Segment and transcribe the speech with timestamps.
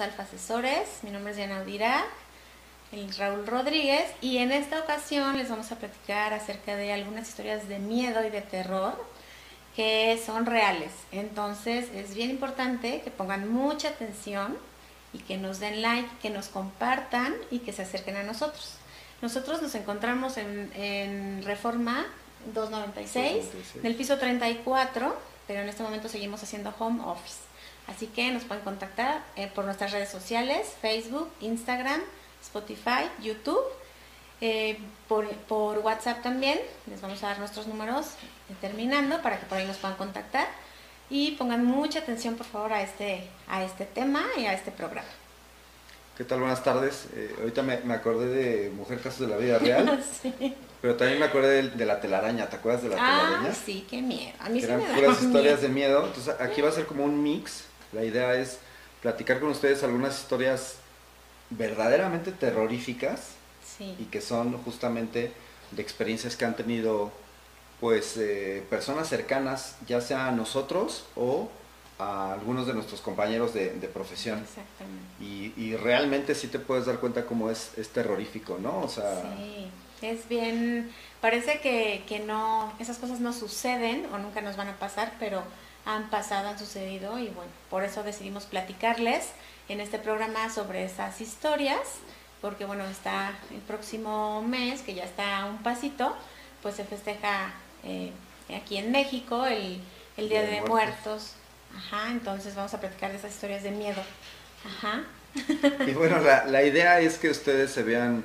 [0.00, 2.06] Somos Alfa Asesores, mi nombre es Diana Udira,
[2.90, 7.68] el Raúl Rodríguez, y en esta ocasión les vamos a platicar acerca de algunas historias
[7.68, 8.94] de miedo y de terror
[9.76, 10.90] que son reales.
[11.12, 14.56] Entonces es bien importante que pongan mucha atención
[15.12, 18.76] y que nos den like, que nos compartan y que se acerquen a nosotros.
[19.20, 22.06] Nosotros nos encontramos en, en Reforma
[22.54, 23.44] 296,
[23.74, 25.14] en el piso 34,
[25.46, 27.49] pero en este momento seguimos haciendo home office.
[27.90, 32.00] Así que nos pueden contactar eh, por nuestras redes sociales, Facebook, Instagram,
[32.40, 33.64] Spotify, YouTube,
[34.40, 36.58] eh, por, por, WhatsApp también.
[36.86, 38.06] Les vamos a dar nuestros números
[38.60, 40.46] terminando para que por ahí nos puedan contactar.
[41.10, 45.08] Y pongan mucha atención, por favor, a este, a este tema y a este programa.
[46.16, 46.38] ¿Qué tal?
[46.38, 47.08] Buenas tardes.
[47.14, 50.04] Eh, ahorita me, me, acordé de Mujer Casos de la Vida Real.
[50.22, 50.54] sí.
[50.80, 52.48] Pero también me acordé de, de, la telaraña.
[52.48, 53.54] ¿Te acuerdas de la ah, telaraña?
[53.54, 54.32] sí, qué miedo.
[54.38, 55.62] A mí que sí eran me da puras historias miedo.
[55.62, 56.06] de miedo.
[56.06, 57.64] Entonces aquí va a ser como un mix.
[57.92, 58.58] La idea es
[59.02, 60.76] platicar con ustedes algunas historias
[61.50, 63.32] verdaderamente terroríficas
[63.76, 63.94] Sí.
[63.98, 65.32] y que son justamente
[65.70, 67.10] de experiencias que han tenido
[67.80, 71.48] pues eh, personas cercanas, ya sea a nosotros o
[71.98, 74.38] a algunos de nuestros compañeros de, de profesión.
[74.40, 75.04] Exactamente.
[75.24, 78.80] Y, y, realmente sí te puedes dar cuenta cómo es, es terrorífico, ¿no?
[78.80, 79.70] O sea, Sí,
[80.06, 80.90] es bien,
[81.22, 85.42] parece que, que no, esas cosas no suceden o nunca nos van a pasar, pero
[85.84, 89.28] han pasado, han sucedido y bueno, por eso decidimos platicarles
[89.68, 91.80] en este programa sobre esas historias,
[92.40, 96.16] porque bueno, está el próximo mes, que ya está a un pasito,
[96.62, 97.52] pues se festeja
[97.84, 98.12] eh,
[98.54, 99.80] aquí en México el,
[100.16, 101.04] el Día, Día de, de Muertos.
[101.04, 101.34] Muertos.
[101.76, 104.02] Ajá, entonces vamos a platicar de esas historias de miedo.
[104.64, 105.04] Ajá.
[105.86, 108.24] y bueno, la, la idea es que ustedes se vean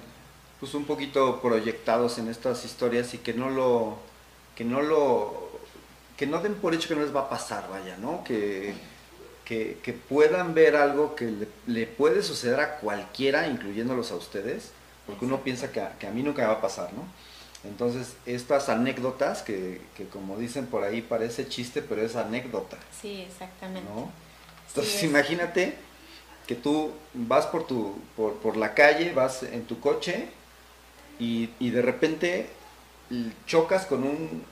[0.60, 3.98] pues un poquito proyectados en estas historias y que no lo,
[4.56, 5.45] que no lo,
[6.18, 8.24] que no den por hecho que no les va a pasar, vaya, ¿no?
[8.24, 8.74] Que,
[9.44, 14.72] que, que puedan ver algo que le, le, puede suceder a cualquiera, incluyéndolos a ustedes,
[15.06, 17.04] porque uno piensa que a, que a mí nunca va a pasar, ¿no?
[17.64, 22.78] Entonces, estas anécdotas, que, que, como dicen por ahí, parece chiste, pero es anécdota.
[23.02, 23.90] Sí, exactamente.
[23.90, 24.12] ¿no?
[24.68, 25.76] Entonces, sí, imagínate
[26.48, 30.28] que tú vas por, tu, por, por, la calle, vas en tu coche
[31.20, 32.50] y, y de repente
[33.48, 34.44] chocas con un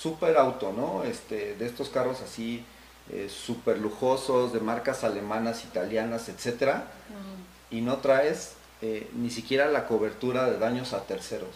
[0.00, 1.04] super auto, ¿no?
[1.04, 2.64] Este, de estos carros así
[3.10, 7.78] eh, súper lujosos, de marcas alemanas, italianas, etcétera, uh -huh.
[7.78, 11.54] y no traes eh, ni siquiera la cobertura de daños a terceros.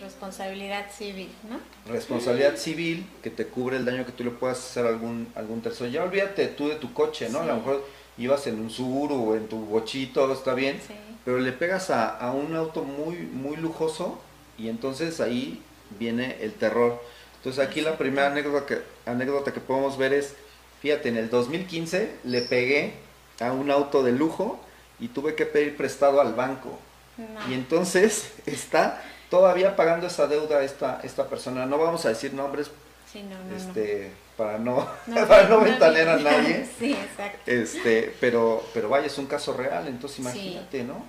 [0.00, 1.60] Responsabilidad civil, ¿no?
[1.92, 5.60] Responsabilidad civil que te cubre el daño que tú le puedas hacer a algún, algún
[5.60, 5.90] tercero.
[5.90, 7.38] Ya olvídate tú de tu coche, ¿no?
[7.38, 7.44] Sí.
[7.44, 7.86] A lo mejor
[8.16, 10.94] ibas en un Subaru o en tu bochito, está bien, sí.
[11.24, 14.18] pero le pegas a, a, un auto muy, muy lujoso
[14.58, 15.62] y entonces ahí
[15.98, 17.00] viene el terror.
[17.40, 20.34] Entonces aquí la primera anécdota que, anécdota que podemos ver es,
[20.82, 22.92] fíjate, en el 2015 le pegué
[23.40, 24.60] a un auto de lujo
[24.98, 26.78] y tuve que pedir prestado al banco.
[27.16, 27.50] No.
[27.50, 31.64] Y entonces está todavía pagando esa deuda esta, esta persona.
[31.64, 32.70] No vamos a decir nombres
[33.10, 34.86] sí, no, no, este, para no,
[35.28, 36.68] para no ventanear a nadie.
[36.78, 37.50] sí, exacto.
[37.50, 40.84] Este, pero, pero vaya, es un caso real, entonces imagínate, sí.
[40.84, 41.04] ¿no?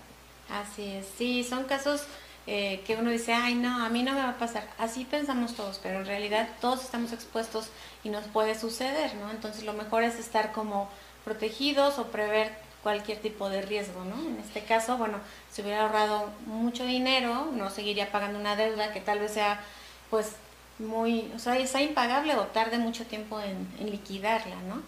[0.50, 2.04] Así es, sí, son casos
[2.48, 4.68] eh, que uno dice, ay no, a mí no me va a pasar.
[4.78, 7.70] Así pensamos todos, pero en realidad todos estamos expuestos
[8.04, 9.30] y nos puede suceder, ¿no?
[9.32, 10.90] Entonces lo mejor es estar como
[11.24, 12.52] protegidos o prever
[12.84, 14.16] cualquier tipo de riesgo, ¿no?
[14.28, 15.20] En este caso, bueno,
[15.52, 19.62] si hubiera ahorrado mucho dinero, no seguiría pagando una deuda que tal vez sea,
[20.10, 20.36] pues,
[20.80, 24.82] muy, o sea, sea impagable o tarde mucho tiempo en, en liquidarla, ¿no?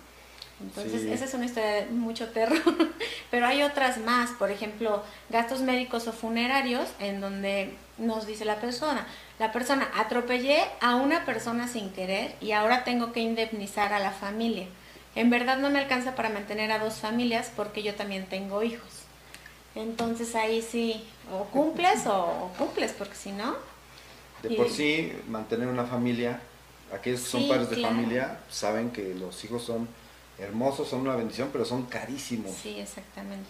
[0.61, 1.11] Entonces, Sí.
[1.11, 2.61] esa es una historia de mucho terror.
[3.31, 8.57] Pero hay otras más, por ejemplo, gastos médicos o funerarios, en donde nos dice la
[8.57, 9.05] persona,
[9.39, 14.11] la persona, atropellé a una persona sin querer y ahora tengo que indemnizar a la
[14.11, 14.67] familia.
[15.15, 18.89] En verdad no me alcanza para mantener a dos familias porque yo también tengo hijos.
[19.75, 23.55] Entonces ahí sí, o cumples o, o cumples, porque si no,
[24.43, 26.41] De Y- por sí, mantener una familia,
[26.93, 27.95] aquellos que son padres de claro.
[27.95, 29.87] familia, saben que los hijos son
[30.39, 33.49] hermosos, son una bendición, pero son carísimos, sí, exactamente.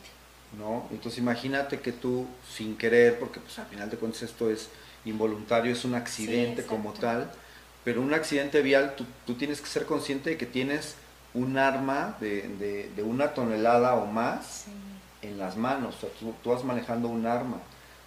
[0.57, 0.87] ¿no?
[0.91, 4.69] Entonces imagínate que tú, sin querer, porque pues al final de cuentas esto es
[5.05, 7.31] involuntario, es un accidente como tal,
[7.83, 10.95] pero un accidente vial, tú, tú tienes que ser consciente de que tienes
[11.33, 14.71] un arma de, de- de una tonelada o más Sí,
[15.27, 17.57] en las manos, o sea, tú, tú vas manejando un arma.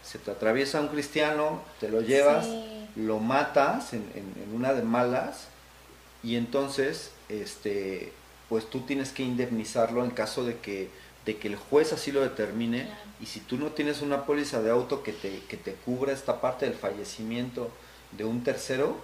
[0.04, 2.86] Se te atraviesa un cristiano, te lo llevas, Sí.
[2.94, 5.48] lo matas en, en- en una de malas
[6.22, 8.12] y entonces este
[8.48, 10.90] pues tú tienes que indemnizarlo en caso de que
[11.24, 13.00] de que el juez así lo determine Claro.
[13.20, 16.40] y si tú no tienes una póliza de auto que te, que te cubra esta
[16.40, 17.70] parte del fallecimiento
[18.12, 18.96] de un tercero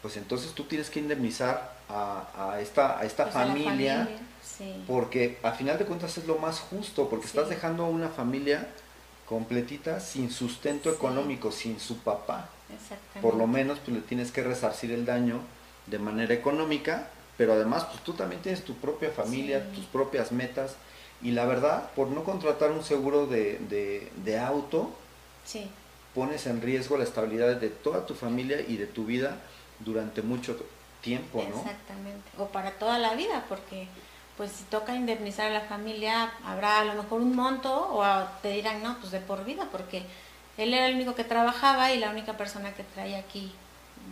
[0.00, 4.08] pues entonces tú tienes que indemnizar a, a esta, a esta Pues a familia,
[4.42, 4.82] sí.
[4.86, 7.36] porque a final de cuentas es lo más justo, porque Sí.
[7.36, 8.66] estás dejando a una familia
[9.26, 10.96] completita sin sustento Sí.
[10.96, 12.48] económico, sin su papá.
[13.20, 15.40] Por lo menos pues le tienes que resarcir el daño
[15.86, 17.10] de manera económica,
[17.40, 19.76] pero además pues tú también tienes tu propia familia, Sí.
[19.76, 20.74] tus propias metas,
[21.22, 24.90] y la verdad, por no contratar un seguro de, de- de auto,
[25.46, 25.70] Sí,
[26.14, 29.38] pones en riesgo la estabilidad de toda tu familia y de tu vida
[29.78, 30.54] durante mucho
[31.00, 31.56] tiempo, ¿no?
[31.60, 32.28] exactamente.
[32.36, 33.88] O para toda la vida, porque
[34.36, 38.38] pues si toca indemnizar a la familia, habrá a lo mejor un monto o a-
[38.42, 40.02] te dirán, no, pues de por vida, porque
[40.58, 43.50] él era el único que trabajaba y la única persona que traía aquí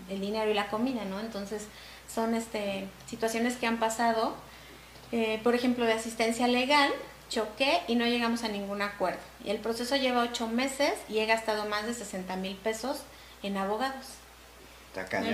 [0.09, 1.21] el dinero y la comida, ¿no?
[1.21, 1.67] Entonces
[2.13, 4.35] son este, situaciones que han pasado,
[5.13, 6.91] eh, por ejemplo, de asistencia legal,
[7.29, 9.21] choqué y no llegamos a ningún acuerdo.
[9.45, 13.03] Y el proceso lleva ocho meses y he gastado más de 60 mil pesos
[13.43, 14.07] en abogados.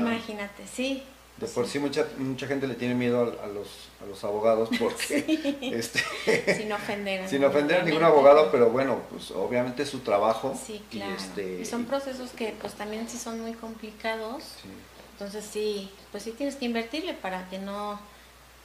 [0.01, 1.05] No, imagínate, sí.
[1.37, 3.69] De por sí mucha, mucha gente le tiene miedo a, a los,
[4.03, 6.01] a los abogados porque, este,
[6.57, 7.29] Sin ofender.
[7.29, 10.57] sin ofender a ningún abogado, pero bueno, pues obviamente es su trabajo.
[10.65, 11.15] Sí, y claro.
[11.17, 14.43] este, Y son procesos que pues también sí son muy complicados.
[14.63, 14.69] sí.
[15.15, 18.01] Entonces sí, pues sí tienes que invertirle para que no,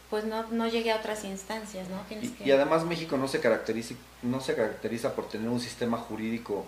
[0.10, 2.01] pues no, no llegue a otras instancias, ¿no?
[2.10, 2.44] Y, que...
[2.44, 3.94] y además México no se caracteriza,
[4.24, 6.66] no se caracteriza por tener un sistema jurídico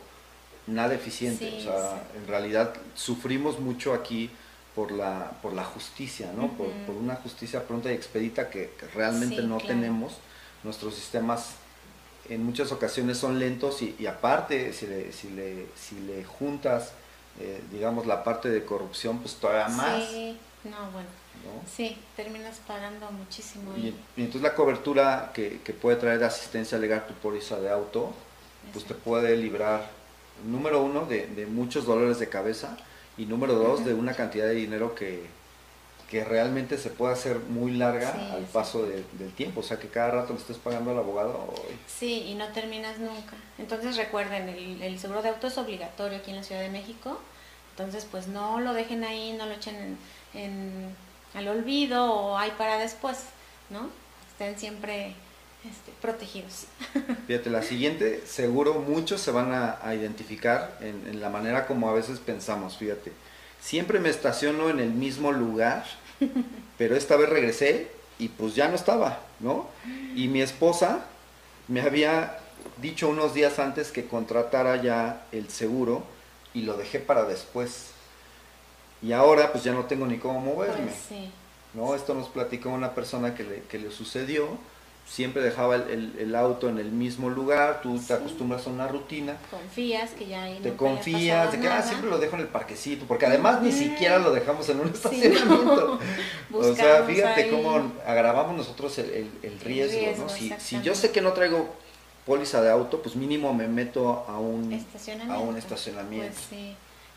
[0.68, 1.50] nada eficiente.
[1.50, 2.18] Sí, o sea, sí.
[2.20, 4.30] en realidad sufrimos mucho aquí
[4.76, 6.50] por la, por la justicia, ¿no?
[6.54, 6.76] por, Ujú.
[6.88, 9.74] por una justicia pronta y expedita que, que realmente Sí, no claro.
[9.76, 10.14] tenemos.
[10.64, 11.54] Nuestros sistemas
[12.30, 16.92] en muchas ocasiones son lentos y, y aparte si le, si le, si le juntas,
[17.40, 20.04] eh, digamos, la parte de corrupción, pues todavía más.
[20.04, 21.10] Sí, no, bueno,
[21.44, 21.70] ¿no?
[21.76, 23.72] sí, terminas pagando muchísimo.
[23.78, 28.12] Y, y- entonces la cobertura que, que puede traer asistencia legal tu póliza de auto,
[28.74, 29.90] pues te puede librar,
[30.46, 32.78] número uno, de, de muchos dolores de cabeza
[33.22, 35.26] y número dos, de una cantidad de dinero que,
[36.10, 39.60] que realmente se puede hacer muy larga Sí, al paso de- del tiempo.
[39.60, 41.54] O sea, que cada rato le estés pagando al abogado.
[41.88, 43.34] Sí, y no terminas nunca.
[43.58, 47.20] Entonces recuerden, el, el seguro de auto es obligatorio aquí en la Ciudad de México.
[47.72, 49.98] Entonces, pues no lo dejen ahí, no lo echen en,
[50.42, 50.96] en-
[51.34, 53.20] al olvido o hay para después,
[53.70, 53.90] ¿no?
[54.32, 55.14] Estén siempre
[55.70, 56.66] este, protegidos.
[57.28, 61.90] Fíjate, la siguiente, seguro muchos se van a, a identificar en, en la manera como
[61.90, 63.12] a veces pensamos, fíjate.
[63.62, 65.86] Siempre me estaciono en el mismo lugar,
[66.78, 69.68] pero esta vez regresé y pues ya no estaba, ¿no?
[70.16, 71.06] Y mi esposa
[71.68, 72.38] me había
[72.82, 76.04] dicho unos días antes que contratara ya el seguro
[76.54, 77.92] y lo dejé para después.
[79.02, 80.86] Y ahora pues ya no tengo ni cómo moverme.
[80.86, 81.32] Pues sí.
[81.74, 81.96] ¿no?
[81.96, 84.48] Esto nos platicó una persona que le, que le sucedió,
[85.12, 88.08] siempre dejaba el, el- el auto en el mismo lugar, tú Sí.
[88.08, 92.10] te acostumbras a una rutina, Confías que ya ahí te confías de que ah, siempre
[92.10, 96.00] lo dejo en el parquecito, porque además ni siquiera lo dejamos en un Sí, estacionamiento.
[96.50, 96.58] no.
[96.58, 97.50] o sea, fíjate ahí.
[97.52, 100.30] cómo agravamos nosotros el, el- riesgo, riesgo, ¿no?
[100.30, 101.70] Si, si yo sé que no traigo
[102.26, 105.34] póliza de auto, pues mínimo me meto a un, Estacionamiento.
[105.34, 106.28] a un estacionamiento.
[106.34, 106.76] Pues sí,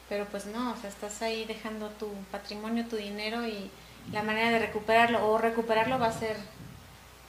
[0.09, 3.71] pero pues no, o sea, estás ahí dejando tu patrimonio, tu dinero y
[4.13, 6.37] la manera de recuperarlo o recuperarlo va a ser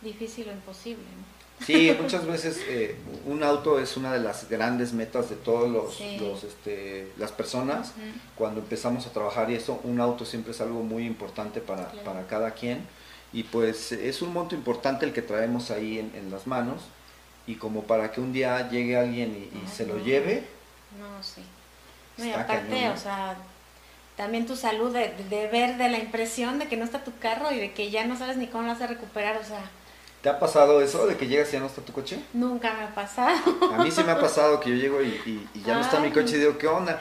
[0.06, 1.04] difícil o imposible.
[1.04, 1.66] ¿no?
[1.66, 2.96] Sí, muchas veces eh,
[3.26, 6.18] un auto es una de las grandes metas de todos los, Sí.
[6.20, 7.94] los, este, las personas.
[8.38, 12.06] Cuando empezamos a trabajar y eso, un auto siempre es algo muy importante para, Claro.
[12.06, 12.86] para cada quien.
[13.34, 16.82] Y pues es un monto importante el que traemos ahí en, en las manos.
[17.48, 20.44] Y como para que un día llegue alguien y, se lo lleve,
[21.00, 21.42] No, sí.
[22.18, 23.36] No, y Está aparte, o sea,
[24.16, 27.52] también tu salud de, de ver de la impresión de que no está tu carro
[27.52, 29.70] y de que ya no sabes ni cómo lo vas a recuperar, o sea,
[30.26, 32.20] ¿te ha pasado eso de que llegas y ya no está tu coche?
[32.34, 33.38] nunca me ha pasado.
[33.72, 36.00] A mí sí me ha pasado que yo llego y, y- y ya no está
[36.00, 37.00] mi coche y digo, ¿qué onda?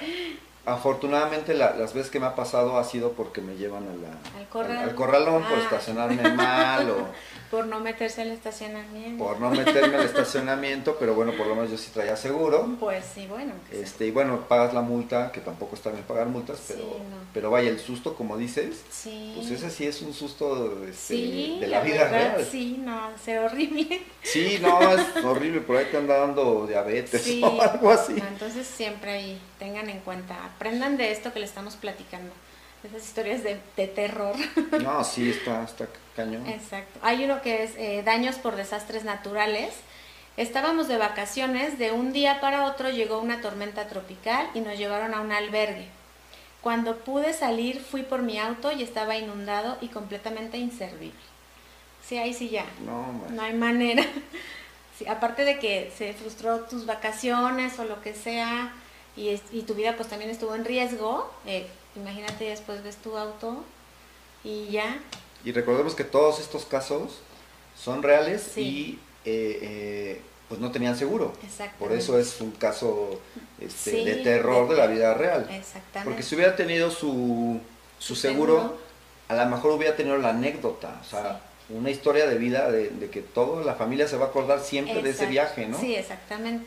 [0.67, 4.39] Afortunadamente la- las veces que me ha pasado ha sido porque me llevan a la,
[4.41, 4.79] Al corral.
[4.79, 5.63] al corralón por Ah.
[5.63, 6.97] estacionarme mal o
[7.51, 9.23] Por no meterse al estacionamiento.
[9.23, 12.67] por no meterme al estacionamiento, pero bueno, por lo menos yo sí traía seguro.
[12.81, 13.53] Pues sí, bueno.
[13.69, 13.85] que sea.
[13.85, 17.17] Este, y bueno, pagas la multa, que tampoco está bien pagar multas, Sí, pero, no.
[17.33, 19.35] pero vaya, el susto, como dices, Sí.
[19.37, 22.45] pues ese sí es un susto este, Sí, de la, vida verdad, real.
[22.51, 24.03] Sí, no, se horrible.
[24.23, 28.15] Sí, no, es horrible, por ahí te anda dando diabetes o algo así.
[28.15, 32.35] No, entonces siempre ahí tengan en cuenta, aprendan de esto que le estamos platicando,
[32.83, 34.37] de esas historias de, de terror.
[34.83, 36.47] No, sí, está, está cañón.
[36.47, 37.01] Exacto.
[37.03, 39.73] Hay uno que es eh, daños por desastres naturales.
[40.37, 45.15] Estábamos de vacaciones, de un día para otro llegó una tormenta tropical y nos llevaron
[45.15, 45.89] a un albergue.
[46.61, 51.25] Cuando pude salir fui por mi auto y estaba inundado y completamente inservible.
[52.07, 52.67] Sí, ahí sí ya.
[52.85, 53.25] No.
[53.31, 54.05] No hay manera.
[54.97, 58.73] Sí, aparte de que se frustró tus vacaciones o lo que sea,
[59.17, 61.67] y, es- y tu vida pues también estuvo en riesgo, eh,
[61.97, 63.63] imagínate después ves tu auto
[64.43, 64.99] y ya,
[65.45, 67.19] Y recordemos que todos estos casos
[67.77, 68.61] son reales Sí.
[68.63, 71.33] y eh, eh, pues no tenían seguro.
[71.79, 73.21] Por eso es un caso
[73.61, 75.49] este, Sí, de terror de de- la vida real.
[75.51, 76.05] Exactamente.
[76.05, 77.61] Porque si hubiera tenido su,
[77.99, 78.79] su seguro, seguro.
[79.29, 81.41] a lo mejor hubiera tenido la anécdota, o sea,
[81.71, 85.03] una historia de vida de, de que toda la familia se va a acordar siempre
[85.03, 85.79] de ese viaje, ¿no?
[85.81, 86.67] Sí, exactamente.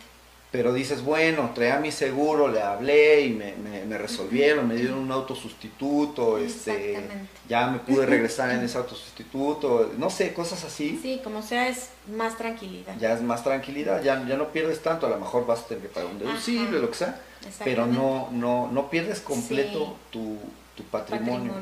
[0.50, 4.98] Pero dices, bueno, traía mi seguro, le hablé y me, me- me resolvieron, me dieron
[5.00, 7.04] un auto sustituto, este,
[7.50, 10.98] ya me pude regresar en ese auto sustituto, no sé, cosas así.
[11.02, 12.96] Sí, como sea es más tranquilidad.
[12.98, 15.84] Ya es más tranquilidad, ya, ya no pierdes tanto, a lo mejor vas a tener
[15.84, 16.80] que pagar un deducible, Ajá.
[16.80, 17.22] lo que sea,
[17.66, 19.94] pero no, no, no pierdes completo Sí.
[20.12, 20.38] tu,
[20.76, 21.54] tu patrimonio.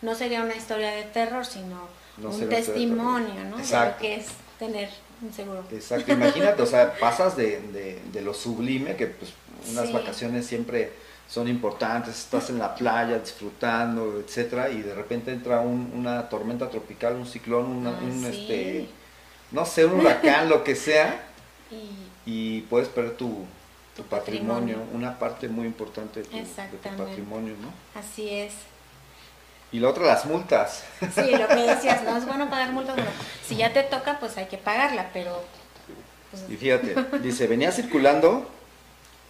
[0.00, 3.44] No sería una historia de terror, sino No un de testimonio.
[3.50, 3.56] ¿no?
[3.58, 3.96] De Exacto.
[3.96, 4.26] lo que es
[4.58, 4.88] tener
[5.34, 5.64] seguro.
[5.70, 9.32] Exacto, imagínate, o sea, pasas de, de- de lo sublime, que pues
[9.70, 9.92] unas Sí.
[9.92, 10.92] vacaciones siempre
[11.28, 16.68] son importantes, estás en la playa disfrutando, etcétera, y de repente entra un- una tormenta
[16.70, 18.26] tropical, un ciclón, una- Ah, un sí.
[18.26, 18.88] este,
[19.52, 21.26] no sé, un huracán, lo que sea,
[21.70, 23.44] Y y puedes perder tu,
[23.96, 24.96] tu patrimonio, patrimonio.
[24.96, 28.00] una parte muy importante de tu, de tu patrimonio, ¿no?
[28.00, 28.52] así es.
[29.72, 30.84] Y lo otro, las multas.
[31.14, 33.10] Sí, lo que decías, no es bueno pagar multas, bueno,
[33.46, 35.42] si ya te toca, pues hay que pagarla, pero...
[36.30, 38.48] pues, Y fíjate, dice, venía circulando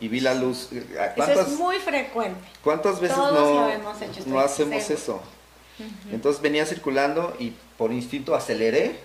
[0.01, 0.71] y vi la luz.
[0.73, 2.41] eso ¿Cuántas, es muy frecuente.
[2.65, 5.23] ¿Cuántas veces Todos no, lo hemos hecho, estoy no hacemos eso?
[6.11, 9.01] Entonces venía circulando y por instinto aceleré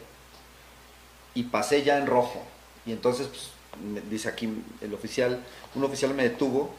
[1.34, 2.42] y pasé ya en rojo.
[2.86, 3.50] Y entonces, pues,
[3.84, 4.50] me dice aquí
[4.82, 5.40] el oficial,
[5.76, 6.74] un oficial me detuvo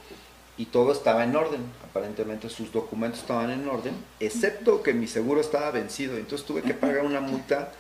[0.59, 1.61] y todo estaba en orden.
[1.85, 6.17] Aparentemente sus documentos estaban en orden, excepto que mi seguro estaba vencido.
[6.17, 7.73] Entonces tuve que pagar una multa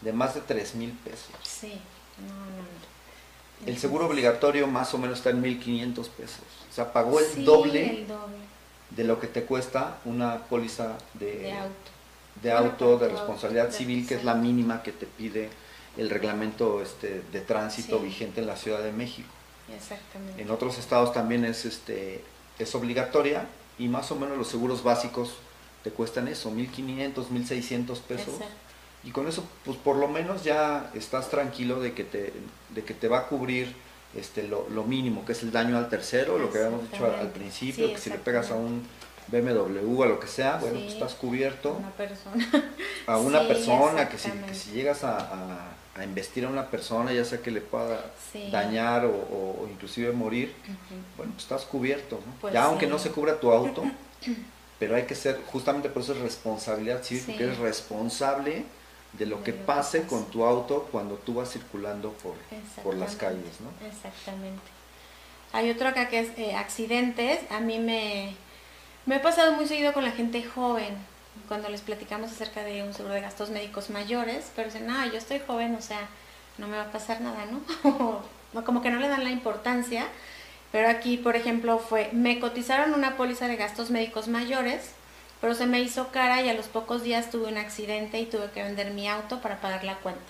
[0.00, 1.30] de más de 3 mil pesos.
[1.42, 1.74] Sí,
[2.18, 3.66] no, no, no.
[3.66, 6.40] El seguro obligatorio más o menos está en 1.500 pesos.
[6.70, 8.36] O sea, pagó el Sí, doble el doble
[8.90, 11.72] de lo que te cuesta una póliza de, de auto.
[12.42, 15.48] de auto, de responsabilidad auto, civil, que es la mínima que te pide
[15.96, 18.04] el reglamento este, de tránsito Sí.
[18.06, 19.28] vigente en la Ciudad de México.
[19.76, 20.42] Exactamente.
[20.42, 22.22] En otros estados también es, este,
[22.58, 23.46] es obligatoria
[23.78, 25.34] y más o menos los seguros básicos
[25.82, 28.34] te cuestan eso, 1.500, 1.600 pesos.
[28.34, 28.46] Exacto.
[29.04, 32.32] Y con eso, pues por lo menos ya estás tranquilo de que te,
[32.70, 33.74] de que te va a cubrir
[34.16, 37.30] este, lo, lo mínimo, que es el daño al tercero, lo que habíamos dicho al,
[37.30, 38.82] principio, Sí, que si le pegas a un.
[39.28, 40.82] BMW, a lo que sea, bueno, Sí.
[40.82, 41.72] pues estás cubierto.
[41.78, 42.48] Una persona.
[43.06, 44.54] A una Sí, persona, que si, que exactamente.
[44.58, 48.48] si llegas a, a, a investir a una persona, ya sea que le pueda Sí.
[48.50, 50.54] dañar o, o- inclusive morir,
[51.16, 52.32] bueno, pues estás cubierto, ¿no?
[52.40, 53.84] Pues ya aunque no se cubra tu auto,
[54.78, 58.64] pero hay que ser, justamente por eso es responsabilidad civil, porque eres responsable
[59.12, 62.34] de lo que pase con tu auto cuando tú vas circulando por,
[62.82, 63.86] por las calles, ¿no?
[63.86, 64.62] Exactamente.
[65.52, 67.40] Hay otro acá que es eh, accidentes.
[67.50, 68.34] A mí me,
[69.06, 70.94] me ha pasado muy seguido con la gente joven,
[71.48, 75.18] cuando les platicamos acerca de un seguro de gastos médicos mayores, pero dicen, no, yo
[75.18, 76.08] estoy joven, o sea,
[76.58, 77.44] no me va a pasar nada,
[78.52, 78.64] ¿no?
[78.64, 80.06] Como que no le dan la importancia.
[80.72, 84.92] Pero aquí, por ejemplo, fue, me cotizaron una póliza de gastos médicos mayores,
[85.40, 88.50] pero se me hizo cara y a los pocos días tuve un accidente y tuve
[88.52, 90.22] que vender mi auto para pagar la cuenta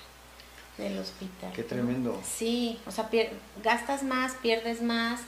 [0.79, 1.52] del hospital.
[1.55, 2.21] Qué tremendo.
[2.25, 3.09] Sí, o sea,
[3.62, 5.21] gastas más, pierdes más,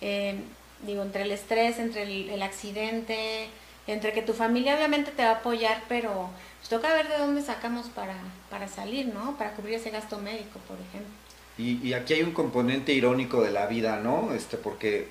[0.00, 0.40] eh,
[0.86, 3.48] digo, entre el estrés, entre el, el accidente,
[3.86, 7.42] entre que tu familia obviamente te va a apoyar, pero pues toca ver de dónde
[7.42, 8.16] sacamos para,
[8.50, 9.36] para salir, ¿no?
[9.36, 11.12] Para cubrir ese gasto médico, por ejemplo.
[11.58, 14.32] Y, y aquí hay un componente irónico de la vida, ¿no?
[14.32, 15.08] Este, porque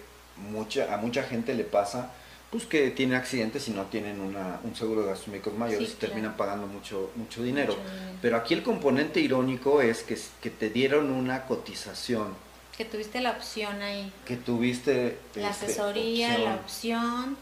[0.51, 2.12] mucha, a mucha gente le pasa
[2.51, 5.96] pues que tiene accidentes y no tienen una, un seguro de gastos médicos mayores Sí,
[5.98, 7.75] y terminan pagando mucho, mucho dinero.
[7.75, 8.17] Mucho dinero.
[8.22, 12.34] Pero aquí el componente irónico es que, que te dieron una cotización,
[12.77, 16.44] Que tuviste la opción ahí, que tuviste la este, asesoría, opción.
[16.44, 17.38] la opción,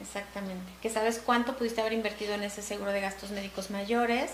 [0.00, 0.72] exactamente.
[0.82, 4.32] Que sabes cuánto pudiste haber invertido en ese seguro de gastos médicos mayores,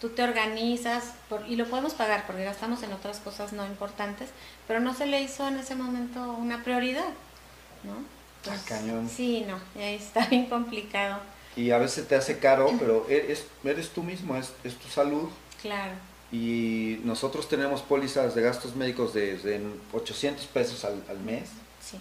[0.00, 4.30] tú te organizas por- y lo podemos pagar porque gastamos en otras cosas no importantes,
[4.66, 7.08] pero no se le hizo en ese momento una prioridad,
[7.84, 7.94] ¿no?
[8.50, 9.08] Ah, cañón.
[9.08, 11.20] Sí, no, ahí está bien complicado,
[11.54, 15.28] Y a veces te hace caro, pero eres, eres tú mismo, es, es tu salud.
[15.60, 15.92] claro.
[16.32, 19.60] Y nosotros tenemos pólizas de gastos médicos de, de
[19.92, 21.98] 800 pesos al, al mes, Sí,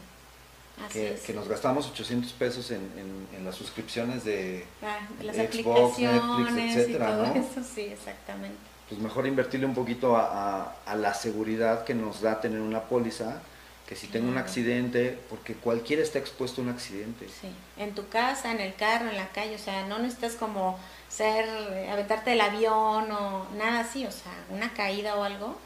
[0.85, 1.21] así que, es.
[1.21, 6.75] que nos gastamos 800 pesos en, en- en las suscripciones de, Ah, las Xbox, Netflix,
[6.75, 7.33] etcétera, y todo ¿no?
[7.33, 8.55] eso, sí, exactamente.
[8.87, 10.23] pues mejor invertirle un poquito a,
[10.61, 13.41] a- a la seguridad que nos da tener una póliza,
[13.85, 17.27] que si tengo un accidente, porque cualquiera está expuesto a un accidente.
[17.27, 20.79] Sí, en tu casa, en el carro, en la calle, o sea, no necesitas como
[21.15, 25.57] ser, eh, aventarte del avión o nada así, o sea, una caída o algo,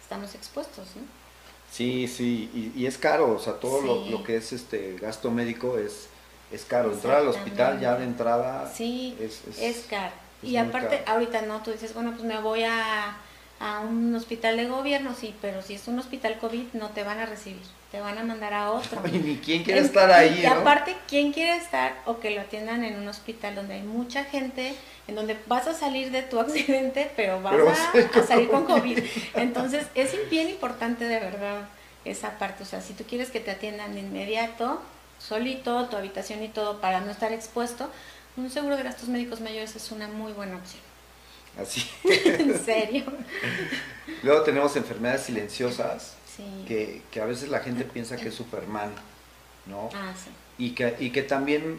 [0.00, 1.02] estamos expuestos, ¿no?
[1.70, 4.10] Sí, sí, y, y es caro, o sea, todo lo, Sí.
[4.10, 6.08] lo que es este gasto médico es,
[6.50, 6.92] es caro.
[6.92, 10.12] Entrar al hospital ya de entrada Sí, es, es- es caro.
[10.42, 11.12] es y aparte, caro.
[11.14, 13.16] ahorita no, tú dices, bueno, pues me voy a,
[13.62, 17.20] a un hospital de gobierno, sí, pero si es un hospital COVID no te van
[17.20, 19.00] a recibir, te van a mandar a otro.
[19.06, 20.52] Y ni quién quiere En- estar ahí, Y ¿no?
[20.54, 24.74] aparte, ¿quién quiere estar o que lo atiendan en un hospital donde hay mucha gente,
[25.06, 28.64] en donde vas a salir de tu accidente, pero vas Pero a, a salir con
[28.64, 28.98] COVID?
[29.34, 31.68] Entonces, es bien importante de verdad
[32.04, 32.64] esa parte.
[32.64, 34.82] O sea, si tú quieres que te atiendan de inmediato,
[35.20, 37.88] solito, tu habitación y todo, para no estar expuesto,
[38.36, 40.82] un seguro de gastos médicos mayores es una muy buena opción.
[41.60, 41.88] Así.
[42.04, 43.04] en serio.
[44.22, 46.64] Luego tenemos enfermedades silenciosas Sí.
[46.66, 48.90] que, que a veces la gente piensa que es Superman,
[49.66, 49.90] ¿no?
[49.94, 50.30] Ah, sí.
[50.56, 51.78] Y que, y que también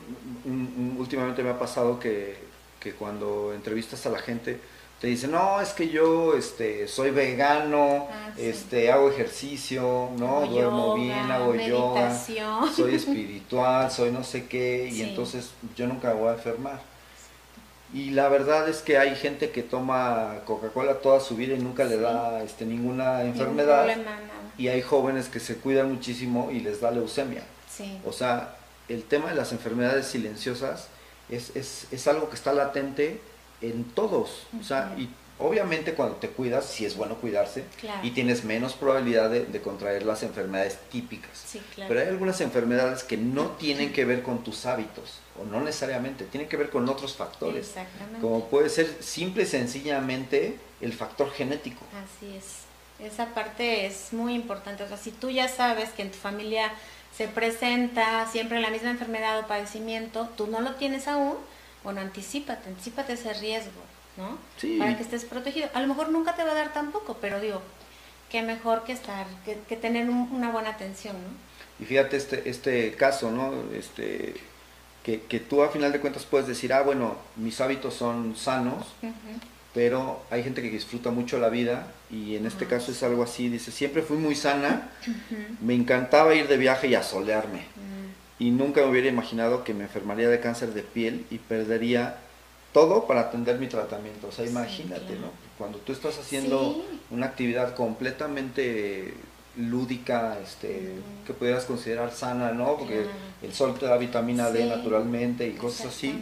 [0.99, 2.37] últimamente me ha pasado que,
[2.79, 4.59] que cuando entrevistas a la gente
[5.01, 8.43] te dicen, no, es que yo este, soy vegano, Ah, sí.
[8.45, 10.37] este, hago ejercicio, ¿no?
[10.37, 12.73] Hago Duermo yoga, bien, hago yoga, meditación.
[12.73, 16.79] soy espiritual, soy no sé qué, y entonces yo nunca me voy a enfermar.
[17.93, 21.83] Y la verdad es que hay gente que toma Coca-Cola toda su vida y nunca
[21.83, 23.85] le da este, ninguna Ningún enfermedad.
[23.85, 24.27] problema, nada.
[24.57, 27.43] Y hay jóvenes que se cuidan muchísimo y les da leucemia.
[27.69, 27.99] Sí.
[28.05, 28.55] O sea,
[28.89, 30.87] el tema de las enfermedades silenciosas
[31.29, 33.21] es, es, es algo que está latente
[33.61, 34.47] en todos.
[34.59, 35.09] O sea, y
[35.39, 37.99] obviamente cuando te cuidas, sí es bueno cuidarse Claro.
[38.05, 41.31] y tienes menos probabilidad de, de contraer las enfermedades típicas.
[41.45, 41.89] Sí, claro.
[41.89, 46.25] Pero hay algunas enfermedades que no tienen que ver con tus hábitos, o no necesariamente,
[46.25, 47.67] tienen que ver con otros factores.
[47.69, 48.19] Exactamente.
[48.21, 51.81] Como puede ser simple y sencillamente el factor genético.
[52.03, 52.63] Así es.
[52.99, 54.83] Esa parte es muy importante.
[54.83, 56.71] O sea, si tú ya sabes que en tu familia
[57.17, 61.33] se presenta siempre la misma enfermedad o padecimiento, tú no lo tienes aún,
[61.83, 63.71] bueno, anticipate, anticipate ese riesgo,
[64.17, 64.37] ¿no?
[64.57, 64.77] Sí.
[64.79, 65.69] Para que estés protegido.
[65.73, 67.61] A lo mejor nunca te va a dar tampoco, pero digo,
[68.29, 71.29] qué mejor que estar, que, que tener un- una buena atención, ¿no?
[71.83, 73.51] Y fíjate este, este caso, ¿no?
[73.75, 74.35] Este,
[75.03, 78.85] que, que tú a final de cuentas puedes decir, ah, bueno, mis hábitos son sanos,
[79.73, 83.23] pero hay gente que disfruta mucho la vida y en este Ah, caso es algo
[83.23, 84.89] así, dice, siempre fui muy sana,
[85.61, 89.83] me encantaba ir de viaje y asolearme Mm, y nunca me hubiera imaginado que me
[89.85, 92.17] enfermaría de cáncer de piel y perdería
[92.73, 94.27] todo para atender mi tratamiento.
[94.27, 95.21] O sea, Sí, imagínate, claro.
[95.21, 95.27] ¿no?
[95.57, 96.99] Cuando tú estás haciendo Sí.
[97.11, 99.13] una actividad completamente
[99.55, 100.93] lúdica, este,
[101.27, 102.75] que pudieras considerar sana, ¿no?
[102.77, 103.09] Porque Claro.
[103.43, 106.15] el sol te da vitamina D naturalmente y cosas así,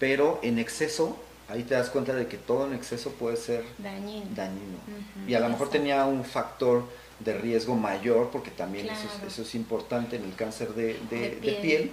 [0.00, 1.16] pero en exceso,
[1.48, 4.26] ahí te das cuenta de que todo en exceso puede ser Dañino.
[4.34, 4.78] dañino.
[5.28, 6.82] Y a lo mejor tenía un factor
[7.20, 11.18] de riesgo mayor, porque también eso, es, eso es importante en el cáncer de, de-
[11.18, 11.56] De de piel.
[11.62, 11.90] piel.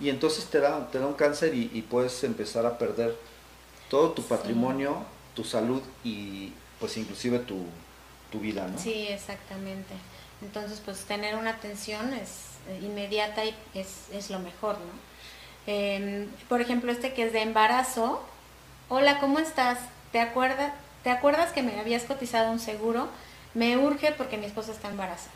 [0.00, 3.16] y entonces te da, te da un cáncer y, y puedes empezar a perder
[3.90, 4.28] todo tu Sí.
[4.30, 7.64] patrimonio, tu salud y pues inclusive tu,
[8.30, 8.78] tu vida, ¿no?
[8.78, 9.94] Sí, exactamente.
[10.42, 12.30] Entonces, pues tener una atención es
[12.68, 15.72] eh, inmediata y es, es lo mejor, ¿no?
[15.72, 18.22] Em, por ejemplo, este que es de embarazo.
[18.88, 19.78] Hola, ¿cómo estás?
[20.12, 20.72] ¿Te acuerdas,
[21.02, 23.08] ¿Te acuerdas que me habías cotizado un seguro?
[23.54, 25.30] Me urge porque mi esposa está embarazada.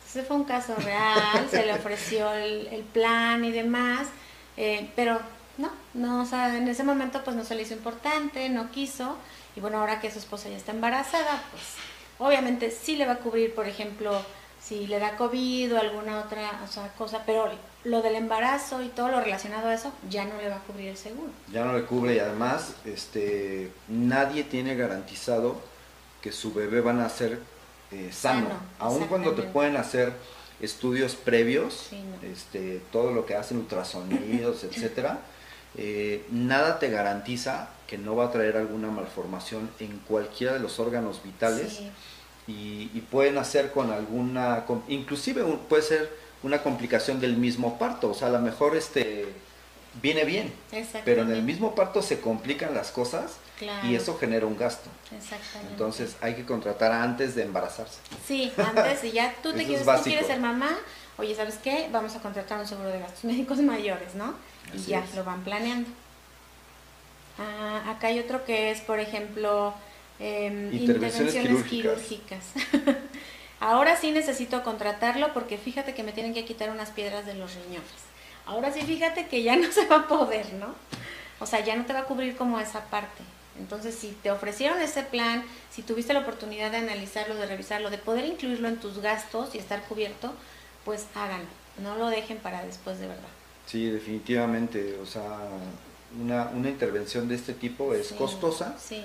[0.00, 4.08] Entonces fue un caso real, se le ofreció el, el plan y demás,
[4.56, 5.18] eh, pero
[5.58, 9.16] no, no, o sea, en ese momento pues no se le hizo importante, no quiso,
[9.56, 11.62] y bueno, ahora que su esposa ya está embarazada, pues
[12.18, 14.20] obviamente sí le va a cubrir, por ejemplo,
[14.62, 17.50] si le da COVID o alguna otra o sea, cosa, pero
[17.84, 20.88] lo del embarazo y todo lo relacionado a eso ya no le va a cubrir
[20.88, 21.30] el seguro.
[21.52, 25.60] Ya no le cubre y además este, nadie tiene garantizado
[26.22, 27.40] que su bebé van a ser
[27.92, 28.46] eh, sano.
[28.48, 30.14] Sano, Aun cuando te pueden hacer
[30.60, 32.26] estudios previos, Sí, no.
[32.26, 35.18] este, todo lo que hacen ultrasonidos, etcétera,
[35.76, 40.78] eh, nada te garantiza que no va a traer alguna malformación en cualquiera de los
[40.78, 41.90] órganos vitales Sí,
[42.46, 46.10] y, y pueden hacer con alguna, inclusive un- puede ser
[46.42, 49.26] una complicación del mismo parto, o sea, a lo mejor este
[50.02, 50.52] viene bien,
[51.04, 54.90] pero en el mismo parto se complican las cosas Claro, y eso genera un gasto.
[55.16, 55.70] exactamente.
[55.70, 57.98] Entonces hay que contratar antes de embarazarse.
[58.26, 60.76] Sí, antes si ya tú te es quieres, tú quieres ser mamá,
[61.18, 61.88] oye, ¿sabes qué?
[61.92, 64.34] Vamos a contratar un seguro de gastos médicos mayores, ¿no?
[64.72, 65.14] Y ya es.
[65.14, 65.90] lo van planeando.
[67.38, 69.74] Ah, acá hay otro que es, por ejemplo,
[70.18, 72.44] em, Intervenciones intervenciones quirúrgicas.
[72.44, 72.44] quirúrgicas.
[73.60, 77.54] Ahora sí necesito contratarlo porque fíjate que me tienen que quitar unas piedras de los
[77.54, 77.88] riñones.
[78.46, 80.74] Ahora sí fíjate que ya no se va a poder, ¿no?
[81.40, 83.22] O sea, ya no te va a cubrir como esa parte.
[83.58, 87.98] Entonces, si te ofrecieron ese plan, si tuviste la oportunidad de analizarlo, de revisarlo, de
[87.98, 90.32] poder incluirlo en tus gastos y estar cubierto,
[90.84, 91.46] pues háganlo.
[91.78, 93.28] No lo dejen para después de verdad.
[93.66, 94.98] Sí, definitivamente.
[95.02, 95.22] O sea,
[96.20, 99.04] una, una intervención de este tipo es Sí, costosa, Sí,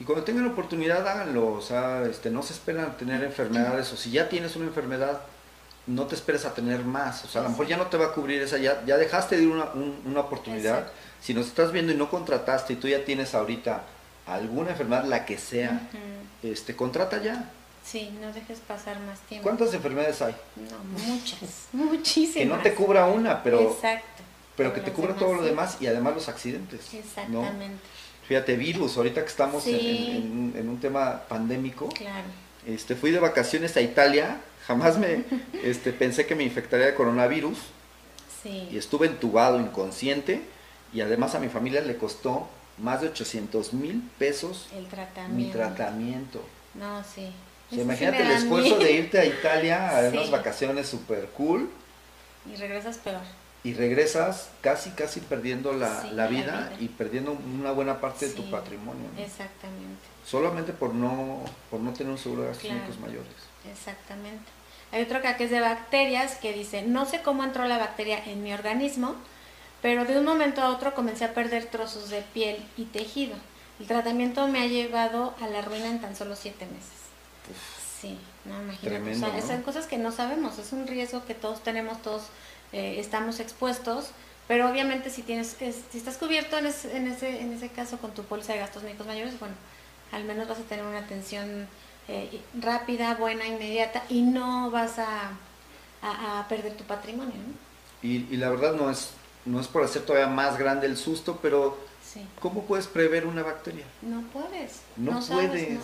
[0.00, 1.52] Y cuando tengan oportunidad, háganlo.
[1.52, 3.92] O sea, este, no se esperan a tener enfermedades.
[3.92, 5.20] O si ya tienes una enfermedad,
[5.86, 7.24] no te esperes a tener más.
[7.24, 9.36] O sea, a lo mejor ya no te va a cubrir esa, ya, ya dejaste
[9.36, 10.78] de ir una, un- una oportunidad.
[10.78, 10.98] Exacto.
[11.20, 13.82] Si nos estás viendo y no contrataste y tú ya tienes ahorita
[14.26, 15.88] alguna enfermedad, la que sea,
[16.42, 17.50] este, contrata ya.
[17.84, 19.42] Sí, no dejes pasar más tiempo.
[19.44, 20.34] ¿Cuántas enfermedades hay?
[20.56, 21.40] No, muchas,
[21.72, 22.34] muchísimas.
[22.36, 24.22] Que no te cubra una, pero, Exacto.
[24.56, 26.92] pero que te cubra demás, todo lo demás y además los accidentes.
[26.92, 26.98] ¿no?
[26.98, 27.82] Exactamente.
[28.26, 30.06] Fíjate, virus, ahorita que estamos en- Sí.
[30.16, 32.24] en, en- en un tema pandémico, Claro.
[32.66, 35.24] este, fui de vacaciones a Italia, jamás me
[35.62, 37.58] este, pensé que me infectaría de coronavirus
[38.42, 38.68] Sí.
[38.72, 40.40] y estuve entubado, inconsciente,
[40.94, 45.34] y además a mi familia le costó más de 800 mil pesos El tratamiento.
[45.36, 46.42] mi tratamiento.
[46.74, 47.30] No, sí.
[47.70, 48.78] O sea, imagínate el esfuerzo miedo.
[48.84, 50.16] de irte a Italia a Sí.
[50.16, 51.70] unas vacaciones super cool
[52.52, 53.20] Y regresas peor.
[53.64, 58.28] y regresas casi, casi perdiendo la, Sí, la la vida, y perdiendo una buena parte
[58.28, 59.08] de tu patrimonio.
[59.16, 59.22] ¿no?
[59.22, 60.02] Exactamente.
[60.26, 62.84] Solamente por no, por no tener un seguro de gastos Claro.
[63.00, 63.32] mayores.
[63.70, 64.44] Exactamente.
[64.92, 68.22] Hay otro acá que es de bacterias que dice, no sé cómo entró la bacteria
[68.26, 69.16] en mi organismo,
[69.82, 73.34] pero de un momento a otro comencé a perder trozos de piel y tejido.
[73.80, 77.03] El tratamiento me ha llevado a la ruina en tan solo siete meses.
[78.00, 78.88] Sí, no, imagínate.
[78.88, 79.46] Tremendo, o sea, ¿no?
[79.46, 82.24] son cosas que no sabemos, es un riesgo que todos tenemos, todos
[82.72, 84.08] eh, estamos expuestos,
[84.48, 87.98] pero obviamente si tienes, es- si estás cubierto en ese, en ese, en ese caso
[87.98, 89.54] con tu póliza de gastos médicos mayores, bueno,
[90.12, 91.66] al menos vas a tener una atención
[92.08, 95.30] eh, rápida, buena, inmediata y no vas a,
[96.02, 97.54] a, a perder tu patrimonio, ¿no?
[98.08, 99.10] Y, y la verdad no es,
[99.46, 103.42] no es por hacer todavía más grande el susto, pero Sí, ¿cómo puedes prever una
[103.42, 103.86] bacteria?
[104.02, 104.80] no puedes.
[104.96, 105.70] No sabes, puedes.
[105.70, 105.80] no,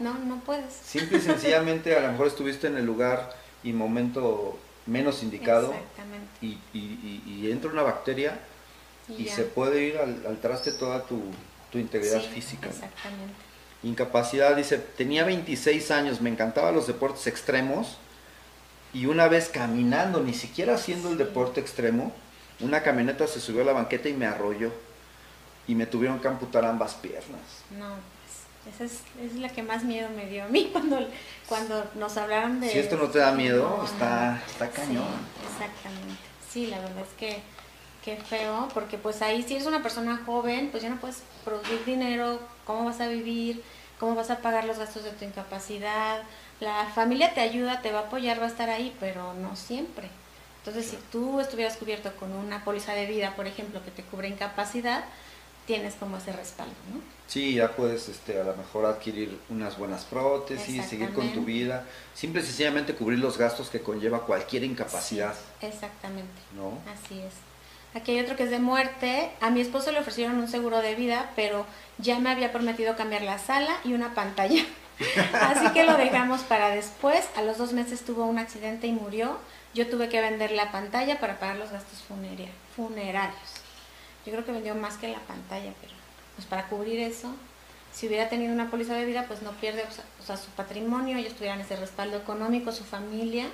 [0.00, 0.72] no, no puedes.
[0.74, 6.26] Simple y sencillamente a lo mejor estuviste en el lugar y momento menos indicado Exactamente.
[6.42, 8.38] y, y- y- y entra una bacteria
[9.16, 11.20] y se puede ir al, al traste toda tu,
[11.70, 12.68] tu integridad Sí, física.
[12.68, 13.34] Exactamente.
[13.82, 17.96] Incapacidad, dice, tenía 26 años, me encantaban los deportes extremos
[18.92, 22.12] y una vez caminando, ni siquiera haciendo el deporte extremo,
[22.60, 24.70] una camioneta se subió a la banqueta y me arrolló
[25.66, 27.40] y me tuvieron que amputar ambas piernas.
[27.78, 27.94] No,
[28.68, 31.06] esa es, es la que más miedo me dio a mí cuando,
[31.48, 32.70] cuando nos hablaron de...
[32.70, 35.04] Si esto no te da miedo, No, está, está cañón.
[35.04, 36.22] Sí, exactamente.
[36.50, 37.42] Sí, la verdad es que
[38.04, 41.84] qué feo, porque pues ahí si eres una persona joven, pues ya no puedes producir
[41.84, 43.62] dinero, cómo vas a vivir,
[43.98, 46.22] cómo vas a pagar los gastos de tu incapacidad.
[46.60, 50.08] La familia te ayuda, te va a apoyar, va a estar ahí, pero no siempre.
[50.58, 54.28] Entonces, si tú estuvieras cubierto con una póliza de vida, por ejemplo, que te cubre
[54.28, 55.04] incapacidad,
[55.66, 57.00] tienes como ese respaldo, ¿no?
[57.26, 61.84] Sí, ya puedes este, a lo mejor adquirir unas buenas prótesis, seguir con tu vida,
[62.14, 66.40] simple y sencillamente cubrir los gastos que conlleva cualquier incapacidad, Sí, exactamente.
[66.56, 66.72] ¿no?
[66.92, 67.32] Así es.
[67.94, 69.30] Aquí hay otro que es de muerte.
[69.40, 71.66] A mi esposo le ofrecieron un seguro de vida, pero
[71.98, 74.64] ya me había prometido cambiar la sala y una pantalla.
[75.32, 77.24] Así que lo dejamos para después.
[77.36, 79.38] A los dos meses tuvo un accidente y murió.
[79.74, 83.59] Yo tuve que vender la pantalla para pagar los gastos funeria- funerarios.
[84.30, 85.92] Yo creo que vendió más que la pantalla, pero
[86.36, 87.34] pues para cubrir eso,
[87.92, 91.34] si hubiera tenido una póliza de vida, pues no pierde o sea, su patrimonio, ellos
[91.34, 93.46] tuvieran ese respaldo económico, su familia.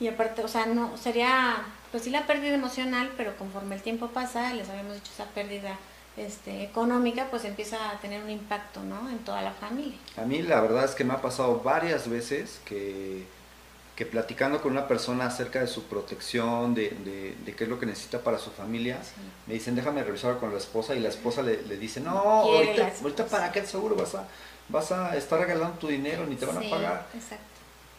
[0.00, 4.08] Y aparte, o sea, no, sería, pues sí la pérdida emocional, pero conforme el tiempo
[4.08, 5.78] pasa, les habíamos dicho esa pérdida
[6.16, 9.08] este, económica, pues empieza a tener un impacto, ¿no?
[9.08, 9.96] En toda la familia.
[10.16, 13.24] A mí la verdad es que me ha pasado varias veces que,
[13.96, 17.80] que platicando con una persona acerca de su protección, de, de- de qué es lo
[17.80, 19.12] que necesita para su familia, Sí.
[19.46, 22.92] me dicen déjame revisar con la esposa y la esposa le, le dice, no, ahorita,
[23.02, 24.28] ahorita para qué seguro vas a,
[24.68, 27.06] vas a estar regalando tu dinero, ni te van Sí, a pagar.
[27.14, 27.44] Exacto.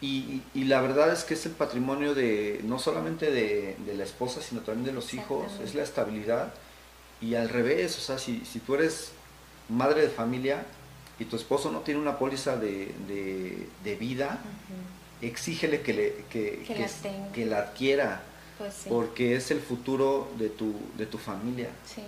[0.00, 4.04] Y, y- la verdad es que es el patrimonio de no solamente de, de la
[4.04, 6.54] esposa, sino también de los hijos, es la estabilidad.
[7.20, 9.10] Y al revés, o sea, si, si tú eres
[9.68, 10.62] madre de familia
[11.18, 14.38] y tu esposo no tiene una póliza de, de- de vida.
[15.22, 16.74] Exígele que, le, que, Que
[17.34, 18.22] que la que adquiera,
[18.58, 18.88] Pues sí.
[18.88, 21.68] porque es el futuro de tu, de tu familia.
[21.86, 22.02] Sí.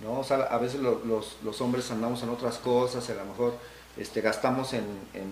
[0.00, 0.18] ¿no?
[0.20, 3.54] O sea, a veces lo- los, los hombres andamos en otras cosas, a lo mejor
[3.96, 4.80] este, gastamos en,
[5.14, 5.30] en,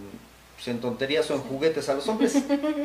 [0.54, 1.88] pues, en tonterías o en juguetes.
[1.88, 2.34] A los hombres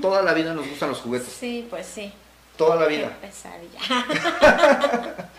[0.01, 2.11] toda la vida nos gustan los juguetes, Sí, pues sí.
[2.57, 3.15] toda la vida.
[3.21, 3.79] pesadilla.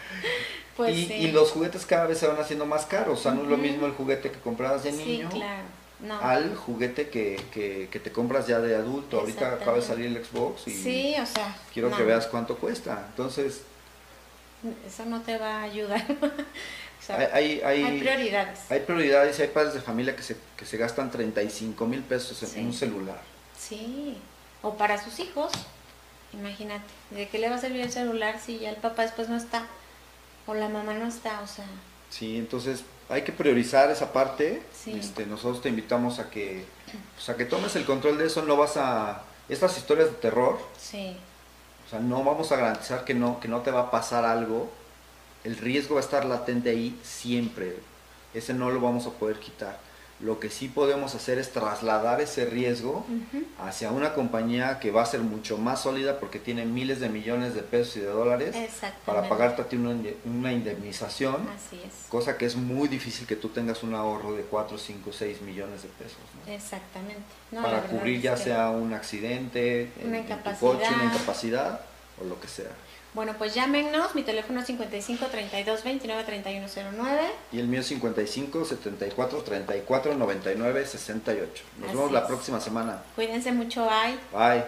[0.76, 1.12] pues y, sí.
[1.14, 3.18] y los juguetes cada vez se van haciendo más caros.
[3.18, 5.62] O sea, no es lo mismo el juguete que comprabas de Sí, niño claro.
[5.98, 6.20] No.
[6.20, 9.20] al juguete que, que, que te compras ya de adulto.
[9.20, 11.56] Ahorita acaba de salir el Xbox y Sí, o sea.
[11.72, 13.06] quiero no, que veas cuánto cuesta.
[13.10, 13.62] Entonces,
[14.86, 16.04] Eso no te va a ayudar.
[16.20, 18.60] o sea, hay, hay, hay prioridades.
[18.70, 22.42] hay prioridades y hay padres de familia que se, que se gastan 35 mil pesos
[22.42, 22.60] en Sí.
[22.60, 23.20] un celular.
[23.58, 24.18] Sí,
[24.62, 25.50] o para sus hijos,
[26.34, 29.36] imagínate, ¿de qué le va a servir el celular si ya el papá después no
[29.36, 29.66] está?
[30.46, 31.64] O la mamá no está, o sea,
[32.10, 34.62] Sí, entonces hay que priorizar esa parte.
[34.72, 34.98] Sí.
[34.98, 36.64] Este, nosotros te invitamos a que,
[37.14, 38.42] pues, a que tomes el control de eso.
[38.42, 39.22] No vas a...
[39.48, 41.16] Estas historias de terror, Sí,
[41.86, 44.68] o sea, no vamos a garantizar que no, que no te va a pasar algo.
[45.44, 47.76] El riesgo va a estar latente ahí siempre.
[48.34, 49.78] Ese no lo vamos a poder quitar.
[50.18, 53.04] Lo que sí podemos hacer es trasladar ese riesgo
[53.60, 57.54] hacia una compañía que va a ser mucho más sólida porque tiene miles de millones
[57.54, 58.56] de pesos y de dólares
[59.04, 62.08] para pagarte a ti una, una indemnización, Así es.
[62.08, 65.82] cosa que es muy difícil que tú tengas un ahorro de 4, 5, 6 millones
[65.82, 66.16] de pesos.
[66.46, 66.50] ¿no?
[66.52, 67.20] Exactamente.
[67.52, 70.60] No, para cubrir ya sea un accidente, en- Una en tu incapacidad.
[70.72, 71.80] coche, una incapacidad
[72.20, 72.70] o lo que sea.
[73.16, 76.66] Bueno, pues llámenos, mi teléfono es 55 32 29 31
[76.98, 77.20] 09.
[77.50, 81.64] Y el mío es 55 74 34 99 68.
[81.78, 82.24] Nos Así vemos la es.
[82.26, 83.02] próxima semana.
[83.14, 84.18] Cuídense mucho, bye.
[84.38, 84.64] Bye.